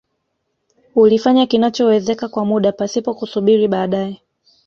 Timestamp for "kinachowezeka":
1.45-2.27